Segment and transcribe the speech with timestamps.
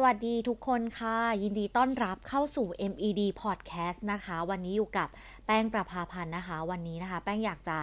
[0.00, 5.08] สวัสดีทุกคนค่ะ ยินดีต้อนรับเข้าสู่ MED Podcast นะคะ วันนี้อยู่กับ
[5.46, 7.78] แป้งประภาพันธ์นะคะ วันนี้นะคะ แป้งอยากจะ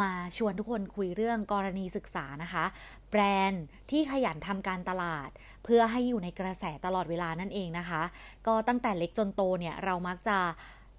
[0.00, 2.64] มาชวนทุกคนคุยเรื่องกรณีศึกษานะคะ
[3.10, 5.28] แบรนด์ที่ขยันทำการตลาด
[5.64, 8.02] เพื่อให้อยู่ในกระแสตลอดเวลานั่นเองนะคะ
[8.46, 10.38] ก็ตั้งแต่เล็กจนโตเนี่ยเรามักจะ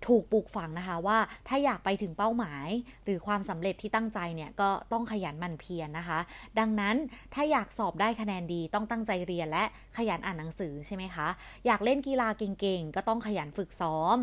[0.08, 1.18] ถูกปลูกฝังนะคะว่า
[1.48, 2.68] ถ้าอยากไปถึงเป้าหมาย
[3.06, 6.20] หรือความสำเร็จที่ตั้งใจเนี่ยก็ต้องขยันหมั่นเพียรนนะคะ
[6.60, 6.96] ดังนั้น
[7.34, 9.64] ถ้าอยากสอบได้คะแนนดีต้องตั้งใจเรียนและ
[9.98, 11.28] ขยันอ่านหนังสือใช่ไหมคะ
[11.66, 14.18] อยากเล่นกีฬาเก่งๆ ก็ต้องขยันฝึกซ้อม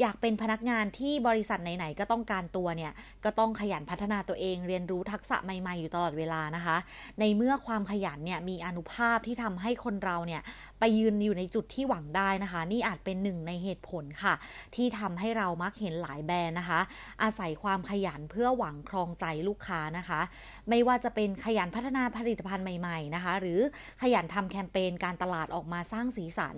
[0.00, 2.92] อยากเป็นพนักงานที่บริษัทไหนๆก็ต้องการตัวเนี่ย
[3.24, 6.76] ก็ต้องขยันพัฒนาตัวเอง เรียนรู้ทักษะใหม่ๆอยู่ตลอดเวลานะคะ
[7.20, 10.42] ในเมื่อความขยันเนี่ยมีอนุภาพที่ทำให้คนเราเนี่ย
[10.80, 14.34] ไปยืนอยู่ในจุดที่หวังได้นะคะ นี่อาจเป็นหนึ่งในเหตุผลค่ะ
[14.74, 16.80] ที่ทำให้เรามักเห็นหลายแบรนด์นะคะ
[17.22, 20.20] อาศัยความขยันเพื่อหวังครองใจลูกค้านะคะ
[20.68, 23.60] ไม่ว่าจะเป็นขยันพัฒนาผลิตภัณฑ์ใหม่ ๆนะคะ หรือ
[24.02, 26.56] ขยันทำแคมเปญการตลาดออกมาสร้างสีสัน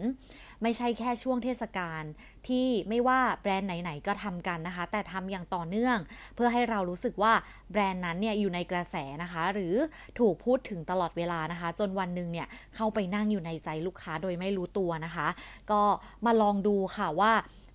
[0.63, 2.03] ไม่ใช่แค่ช่วงเทศกาล
[2.49, 5.99] ที่ไม่ว่าแบรนด์ไหนๆก็ทำกันนะคะ แต่ทำอย่างต่อเนื่อง
[6.35, 7.33] เพื่อให้เรารู้สึกว่า
[7.73, 9.75] แบรนด์นั้นเนี่ยอยู่ในกระแสนะคะ หรือ
[10.19, 12.47] ถูกพูดถึงตลอดเวลานะคะ จนวันหนึ่งเนี่ย
[12.77, 15.29] เข้าไปนั่งอยู่ในใจลูกค้าโดยไม่รู้ตัวนะคะ
[15.71, 15.83] ก็
[16.27, 17.33] มาลองดูค่ะว่า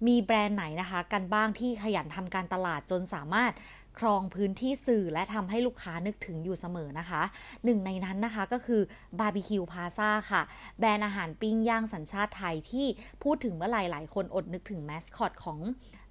[0.08, 3.52] มีแบรนด์ไหนนะคะ กันบ้างที่ขยันทำการตลาดจนสามารถ
[4.00, 7.22] ครองพื้นที่สื่อและทำให้ลูกค้านึกถึงอยู่เสมอนะคะ
[7.66, 8.81] หนึ่งในนั้นนะคะก็คือ
[9.20, 10.42] บาร์บีคิวพลาซ่าค่ะ
[10.80, 12.88] แบรนด์อาหารปิ้งย่างสัญชาติไทยที่
[13.23, 15.59] พูดถึงเมื่อไหร่หลายคนอดนึกถึงแมสคอตของ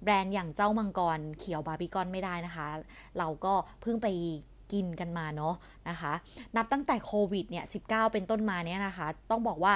[0.03, 2.67] แบรนด์อย่างเจ้ามังกรเขียวบาร์บีกอนไม่ได้นะคะ
[3.17, 4.07] เราก็เพิ่งไป
[4.71, 5.55] กินกันมาเนาะ
[5.89, 6.13] นะคะ
[6.55, 9.73] นับตั้งแต่โควิดเนี่ย 19 เป็นต้นมาเนี่ยนะคะ ต้องบอกว่า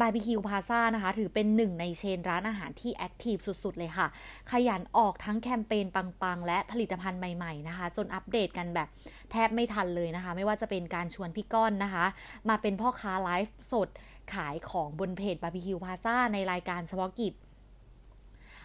[0.00, 4.06] บาร์บีคิวพลาซ่านะคะ ถือเป็นหนึ่งในเชนร้านอาหารที่ active สุด ๆ เลยค่ะ
[4.50, 8.88] ขยันออกทั้งแคมเปญปัง ๆ และผลิตภัณฑ์ใหม่ ๆ นะคะ จนอัปเดตกันแบบ
[9.30, 12.06] แทบไม่ทันเลยนะคะ ไม่ว่าจะเป็นการชวนพี่ก้อนนะคะ
[12.48, 13.88] มาเป็นพ่อค้าไลฟ์สด
[14.34, 17.34] ขายของบนเพจบาร์บีคิวพลาซ่าในรายการเฉพาะกิจ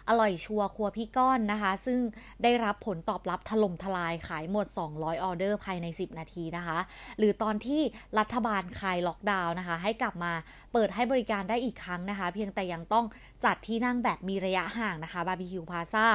[0.08, 1.98] อร่อยชัวร์ครัวพี่ก้อนนะคะ ซึ่ง
[2.42, 6.78] ได้รับผลตอบรับถล่มทลายขายหมด 200 ออเดอร์ภายใน 10 นาทีนะคะ
[7.18, 7.82] หรือตอนที่
[8.18, 10.32] รัฐบาลคลายล็อกดาวน์นะคะ ให้กลับมา
[10.72, 13.06] เปิดให้บริการได้อีกครั้งนะคะ เพียงแต่ยังต้อง
[13.44, 16.06] จัดที่นั่งแบบมีระยะห่างนะคะบาร์บีคิวพลาซ่า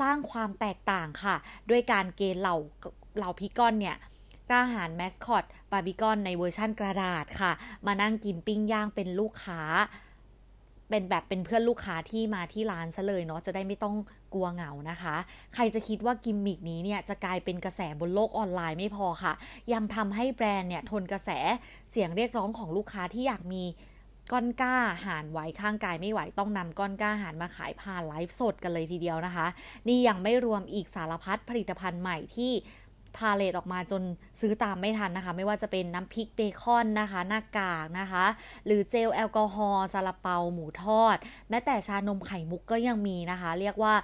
[0.00, 1.36] สร้างความแตกต่างค่ะ
[1.70, 2.56] ด้วยการเกณฑ์เหล่า
[3.16, 3.96] เหล่าพี่ก้อนเนี่ย
[4.48, 7.52] กองทหารแมสคอตบาร์บีกอนในเวอร์ชั่นกระดาษค่ะ
[7.86, 9.60] มานั่งกินปิ้งย่างเป็นลูกค้า
[10.90, 13.96] เป็นแบบเป็นเพื่อนลูกค้าที่มาที่ร้านซะเลยเนาะจะได้ไม่ต้อง
[14.34, 15.16] กลัวเหงานะคะ
[15.54, 19.32] ใครจะคิดว่ากิมมิกนี้เนี่ยจะกลายเป็นกระแสบนโลกออนไลน์ไม่พอค่ะ
[19.72, 21.30] ยังทำให้แบรนด์เนี่ยทนกระแส
[21.90, 23.64] เสียงเรียกร้องของลูกค้าที่อยากมี
[24.32, 29.46] ก้อนก้าหารไว้ข้างกายไม่ไหวต้องนำก้อนก้าหารมาขายผ่านไลฟ์สดกันเลยทีเดียวนะคะ
[29.88, 32.52] นี่ยังไม่รวมอีกสารพัดผลิตภัณฑ์ใหม่ที่
[33.16, 34.02] พาเลตออกมาจน
[34.40, 38.24] ซื้อตามไม่ทันนะคะ ไม่ว่าจะเป็นน้ำพริกเบคอนนะคะ หน้ากากนะคะ
[38.66, 41.16] หรือเจลแอลกอฮอล์ซาลาเปาหมูทอด
[41.50, 43.94] แม้แต่ชานมไข่มุกก็ยังมีนะคะ เรียกว่า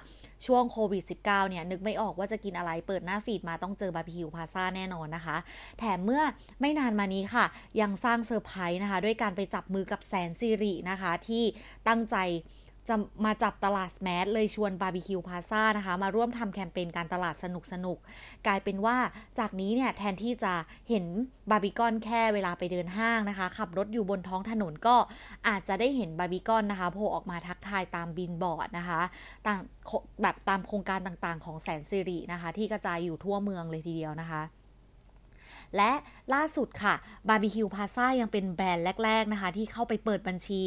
[0.45, 5.37] ช่วงโควิด -19 เนี่ย นึกไม่ออกว่าจะกินอะไรเปิดหน้าฟีดมาต้องเจอบาร์บีคิวพลาซ่าแน่นอนนะคะ
[5.79, 6.23] แถมเมื่อ
[6.61, 7.45] ไม่นานมานี้ค่ะ
[7.81, 11.43] ยังสร้างเซอร์ไพรส์นะคะ ด้วยการไปจับมือกับแสนสิรินะคะ ที่
[11.87, 12.15] ตั้งใจ
[12.89, 17.97] จะมาจับตลาด mass เลยชวนบาร์บีคิวพลาซ่านะคะ มาร่วมทำแคมเปญการตลาดสนุกสนุก
[18.47, 18.97] กลายเป็นว่า
[19.39, 20.53] จากนี้เนี่ยแทนที่จะ
[20.89, 21.05] เห็น
[21.51, 24.95] บาร์บีกอนแค่เวลาไปเดินห้างนะคะ ขับรถอยู่บนท้องถนนก็
[25.47, 29.01] อาจจะได้เห็นบาร์บีกอนนะคะโผล่ออกมาทักทายตามบิลบอร์ดนะคะ
[29.47, 29.59] ต่าง
[30.21, 34.43] แบบตามโครงการต่างๆ ของแสนสิรินะคะ ที่กระจายอยู่ทั่วเมืองเลยทีเดียวนะคะ
[35.75, 35.91] และ
[36.33, 36.95] ล่าสุดค่ะ
[37.29, 40.61] บาร์บีคิวพลาซ่ายังเป็นแบรนด์แรก ๆ นะคะ ที่เข้าไปเปิดบัญชี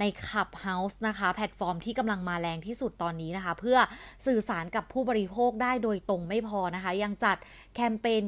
[0.00, 3.78] ใน Clubhouse นะคะ แพลตฟอร์มที่กำลังมาแรงที่สุดตอนนี้นะคะ เพื่อ
[4.26, 7.36] สื่อสารกับผู้บริโภคได้โดยตรงไม่พอนะคะ ยังจัด
[7.74, 8.22] แคมเปญ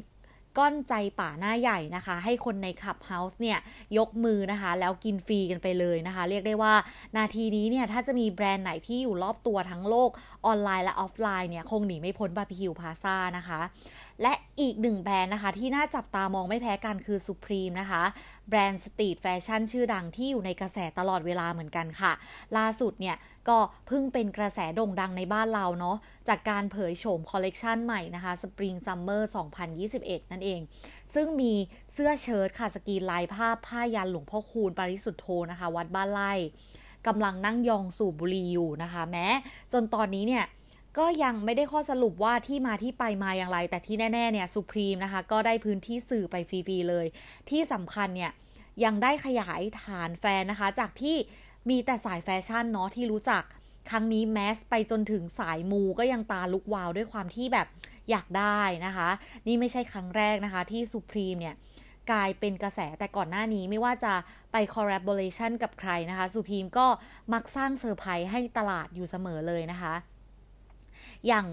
[0.59, 3.59] ก้อนใจป๋าหน้าใหญ่นะคะ ให้คนใน Clubhouse เนี่ย
[3.99, 6.75] ยกมือนะคะ แล้วกินฟรีกันไปเลยนะคะ เรียกได้ว่า
[7.17, 10.11] นาทีนี้เนี่ย ถ้าจะมีแบรนด์ไหนที่อยู่รอบตัวทั้งโลก
[10.47, 13.61] ออนไลน์และออฟไลน์เนี่ย คงหนีไม่พ้นบาร์บีคิวพลาซ่านะคะ
[14.23, 18.03] และอีกหนึ่งแบรนด์นะคะ ที่น่าจับตามองไม่แพ้กันคือ Supreme นะคะ
[18.49, 22.12] แบรนด์สตรีทแฟชั่นชื่อดังที่อยู่ในกระแสตลอดเวลาเหมือนกันค่ะ
[22.56, 23.17] ล่าสุดเนี่ย
[23.49, 25.97] ก็เพิ่งเป็นกระแสโด่งดังในบ้านเราเนาะ
[26.29, 29.23] จากการเผยโฉมคอลเลกชันใหม่นะคะ Spring Summer
[29.77, 30.61] 2021 นั่นเอง
[31.15, 31.53] ซึ่งมี
[31.93, 36.33] เสื้อเชิ้ตค่ะสกรีนลายภาพผ้ายันต์หลวงพ่อคูณปริสุทโธนะคะ วัดบ้านไร่
[37.06, 39.27] กำลังนั่งยองสูบบุหรี่อยู่นะคะ แม้
[39.73, 40.45] จนตอนนี้เนี่ย
[40.99, 47.06] ก็ยังไม่ได้ข้อสรุปว่าที่มาที่ไปมาอย่างไร แต่ที่แน่ๆเนี่ย Supreme นะคะ ก็ได้พื้นที่สื่อไปฟรีๆเลย
[47.50, 48.33] ที่สำคัญเนี่ย
[48.85, 51.17] ยังได้ขยายฐานแฟนนะคะ จากที่
[51.70, 53.43] มีแต่สายแฟชั่นเนาะที่รู้จัก
[53.91, 57.67] ครั้งนี้ mass ไปจนถึงสายมูก็ยังตาลุกวาวด้วยความที่แบบ
[58.11, 59.09] อยากได้นะคะ
[59.47, 61.55] นี่ไม่ใช่ครั้งแรกนะคะ ที่ Supreme เนี่ย
[62.11, 64.12] กลายเป็นกระแสแต่ก่อนหน้านี้ไม่ว่าจะ
[64.53, 66.87] ไป collaboration กับใครนะคะ Supreme ก็
[67.32, 69.94] มักสร้างเซอร์ไพรส์ให้ตลาดอยู่เสมอเลยนะคะ
[71.26, 71.47] อย่าง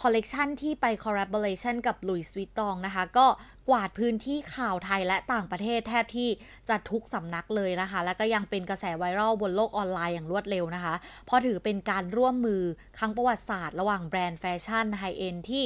[0.00, 3.26] คอลเลกชันที่ไป collaboration กับ Louis Vuitton นะคะ ก็
[3.68, 6.28] กวาดพื้นที่ข่าวไทยและต่างประเทศแทบที่
[6.68, 10.94] จะทุกสำนักเลยนะคะ แล้วก็ยังเป็นกระแสไวรัลบนโลกออนไลน์อย่างรวดเร็วนะคะ
[11.26, 12.62] เพราะถือเป็นการร่วมมือ
[12.98, 15.64] ครั้งประวัติศาสตร์ระหว่างแบรนด์แฟชั่น high-end ที่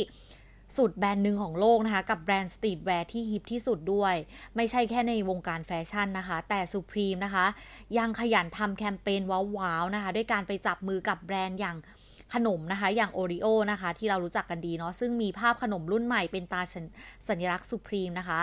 [0.78, 4.14] สุดแบรนด์หนึ่งของโลกนะคะ กับแบรนด์สตรีทแวร์ที่ฮิปที่สุดด้วย
[4.56, 7.46] ไม่ใช่แค่ในวงการแฟชั่นนะคะ แต่ Supreme นะคะ
[7.98, 11.76] ยังขยันทำแคมเปญว้าวๆนะคะ ด้วยการไปจับมือกับแบรนด์อย่าง
[12.34, 16.62] ขนมนะคะ อย่าง Oreo นะคะ ที่เรารู้จักกันดีเนาะซึ่งมีภาพขนมรุ่นใหม่เป็นตรา
[17.28, 18.40] สัญลักษณ์ Supreme นะคะ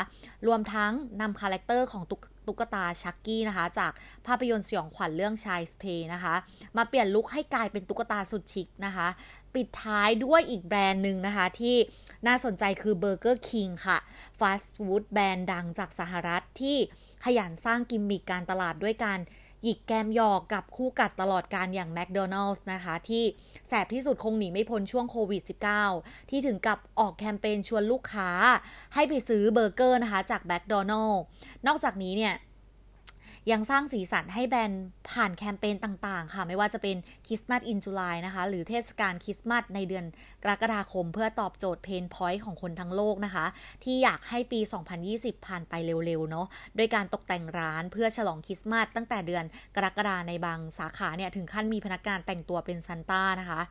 [0.47, 0.91] รวมทั้ง
[1.21, 3.91] นำคาแรคเตอร์ของตุ๊กตาชักกี้นะคะ จาก
[4.27, 6.35] ภาพยนตร์สยองขวัญเรื่องชายสเพย์นะคะ
[6.77, 9.07] มาเปลี่ยนลุคให้กลายเป็นตุ๊กตาสุดชิคนะคะ
[9.55, 11.75] ปิดท้ายด้วยอีกแบรนด์หนึ่งนะคะ ที่
[12.27, 13.97] น่าสนใจคือ Burger King ค่ะ
[14.39, 16.77] ฟาสต์ฟู้ดแบรนด์ดังจากสหรัฐที่
[17.23, 19.19] ขยันสร้างกิมมิคการตลาดด้วยการ
[19.63, 23.23] หยิกแกมหยอกกับคู่กัดตลอดกาลอย่างแมคโดนัลส์นะคะ ที่
[23.67, 25.43] แสบที่สุดคงหนีไม่พ้นช่วงโควิด
[25.85, 28.29] -19 ที่ถึงกับออกแคมเปญชวนลูกค้า
[28.93, 31.21] ให้ไปซื้อเบอร์เกอร์นะคะจากแมคโดนัลล์
[31.67, 32.33] นอกจากนี้เนี่ย
[33.51, 36.97] ยังสร้างสีสันให้แบรนด์ผ่านแคมเปญต่างๆ ค่ะ ไม่ว่าจะเป็น
[37.27, 40.05] Christmas in July นะคะ หรือเทศกาลคริสต์มาสในเดือน
[40.43, 43.45] กรกฎาคม เพื่อตอบโจทย์ pain point ของคนทั้งโลกนะคะ
[43.83, 44.59] ที่อยากให้ปี
[45.03, 45.73] 2020 ผ่านไป
[46.05, 49.43] เร็วๆ เนาะโดยการตกแต่งร้านเพื่อฉลองคริสต์มาสตั้งแต่เดือน
[49.75, 53.61] กรกฎาในบางสาขาเนี่ยถึงขั้นมีพนักงานแต่งตัวเป็นซันต้านะคะ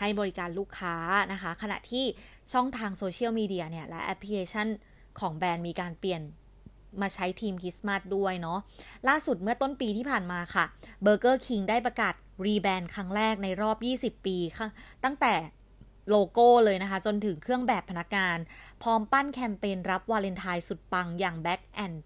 [0.00, 0.94] ให้บริการลูกค้า
[1.32, 2.04] นะคะ ขณะที่
[2.52, 4.68] ช่องทางโซเชียลมีเดียเนี่ยและแอปพลิเคชัน
[5.20, 6.22] ของแบรนด์มีการเปลี่ยน
[7.00, 8.58] มาใช้ธีมคริสต์มาสด้วยเนาะ
[9.08, 10.64] ล่าสุดเมื่อต้นปีที่ผ่านมาค่ะ
[11.04, 12.14] Burger King ได้ประกาศ
[12.46, 14.68] rebrand ครั้งแรกในรอบ 20 ปีค่ะ
[15.04, 15.34] ตั้งแต่
[16.08, 18.38] โลโก้เลยนะคะ จนถึงเครื่องแบบพนักงาน
[18.82, 21.96] พร้อมปั้นแคมเปญรับวาเลนไทน์สุดปังอย่าง Black and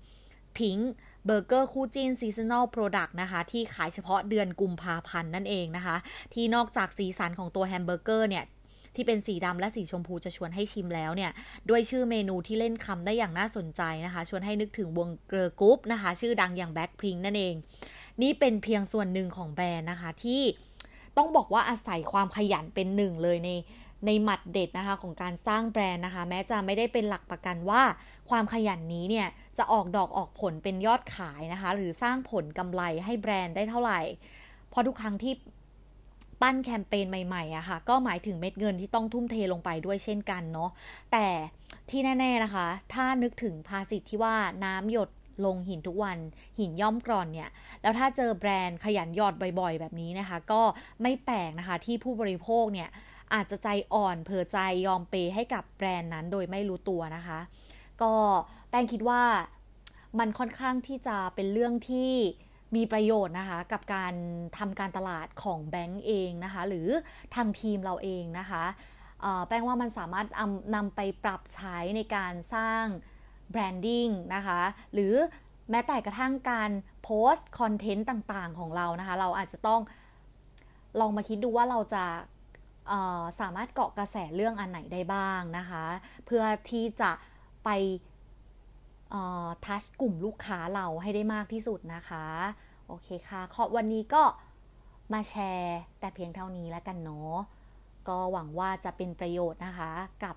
[0.56, 0.82] Pink
[1.26, 5.96] เบอร์เกอร์คู่จิ้น seasonal product นะคะ ที่ขายเฉพาะเดือนกุมภาพันธ์นั่นเองนะคะ
[6.34, 8.44] ที่นอกจากสีสันของตัวแฮมเบอร์เกอร์เนี่ย
[8.94, 11.30] ที่เป็นสีดำและสีชมพูจะชวนให้ชิมแล้วเนี่ย
[11.68, 17.54] ด้วยชื่อเมนูที่เล่นคำได้อย่างน่าสนใจนะคะ ชวนให้นึกถึงวง girl group นะคะ ชื่อดังอย่างแบ็คพิงนั่นเอง
[18.22, 20.42] นี่เป็นเพียงส่วนหนึ่งของแบรนด์นะคะที่
[21.16, 23.50] ต้องบอกว่าอาศัยความขยันเป็นหนึ่งเลยใน
[24.06, 27.82] ในหมัดเด็ดนะคะของการสร้างแบรนด์นะคะ แม้จะไม่ได้เป็นหลักประกันว่า
[28.30, 29.28] ความขยันนี้เนี่ย
[29.58, 34.00] จะออกดอกออกผลเป็นยอดขายนะคะ หรือสร้างผลกำไรให้แบรนด์ได้เท่าไหร่
[34.70, 35.32] เพราะทุกครั้งที่
[36.42, 40.70] ปั้นแคมเปญใหม่ๆอะค่ะ ก็หมายถึงเม็ดเงินที่ต้องทุ่มเทลงไปด้วยเช่นกันเนาะ
[41.12, 41.26] แต่
[41.90, 44.34] ที่แน่ ๆนะคะ ถ้านึกถึงภาษิตที่ว่า
[44.64, 45.10] น้ำหยด
[45.44, 46.18] ลงหินทุกวัน
[46.58, 47.50] หินย่อมกร่อนเนี่ย
[47.82, 50.62] แล้วถ้าเจอแบรนด์ขยันหยอดบ่อยๆ แบบนี้นะคะ ก็
[51.02, 52.88] ไม่แปลกนะคะที่ผู้บริโภคเนี่ย
[53.34, 57.38] อาจจะใจอ่อนเผลอใจยอมเปให้กับแบรนด์นั้นโดยไม่รู้ตัวนะคะ
[58.02, 58.12] ก็
[58.70, 59.22] แป้งคิดว่า
[60.18, 62.12] มันค่อนข้างที่จะเป็นเรื่องที่
[62.76, 64.14] มีประโยชน์นะคะกับการ
[64.58, 66.88] ทำการตลาดของแบงก์เองนะคะหรือ
[67.34, 68.64] ทางทีมเราเองนะคะ
[69.48, 70.26] แป้งว่ามันสามารถ
[70.74, 72.84] นำไปปรับใช้ในการสร้าง
[73.50, 74.60] branding นะคะ
[74.94, 75.14] หรือ
[75.70, 76.70] แม้แต่กระทั่งการ
[77.02, 79.80] โพสต์ content ต่างๆของเรานะคะ เราอาจจะต้อง
[81.00, 82.04] ลองมาคิดดูว่าเราจะ
[83.40, 85.84] สามารถเกาะกระแสเรื่องอันไหนได้บ้างนะคะ
[86.26, 87.10] เพื่อที่จะ
[87.64, 87.68] ไป
[89.64, 92.26] touch กลุ่มลูกค้าเราให้ได้มากที่สุดนะคะ
[92.88, 94.22] โอเคค่ะ ขอวันนี้ก็
[95.12, 97.36] มาแชร์แต่เพียงเท่านี้แล้วกันเนาะ
[98.08, 99.92] ก็หวังว่าจะเป็นประโยชน์นะคะ
[100.24, 100.36] กับ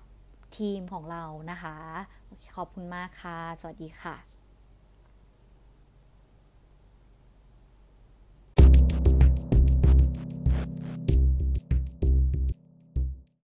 [0.58, 1.76] ทีมของเรานะคะ
[2.56, 4.35] ขอบคุณมากค่ะ สวัสดีค่ะ